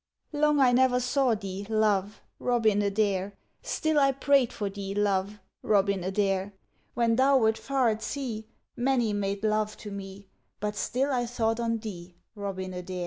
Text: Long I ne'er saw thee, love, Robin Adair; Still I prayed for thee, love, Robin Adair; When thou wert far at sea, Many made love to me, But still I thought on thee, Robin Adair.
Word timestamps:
Long 0.33 0.59
I 0.59 0.71
ne'er 0.71 0.99
saw 0.99 1.35
thee, 1.35 1.67
love, 1.69 2.23
Robin 2.39 2.81
Adair; 2.81 3.37
Still 3.61 3.99
I 3.99 4.11
prayed 4.11 4.51
for 4.51 4.67
thee, 4.67 4.95
love, 4.95 5.39
Robin 5.61 6.03
Adair; 6.03 6.53
When 6.95 7.17
thou 7.17 7.37
wert 7.37 7.59
far 7.59 7.89
at 7.89 8.01
sea, 8.01 8.47
Many 8.75 9.13
made 9.13 9.43
love 9.43 9.77
to 9.77 9.91
me, 9.91 10.27
But 10.59 10.75
still 10.75 11.11
I 11.13 11.27
thought 11.27 11.59
on 11.59 11.77
thee, 11.77 12.15
Robin 12.33 12.73
Adair. 12.73 12.99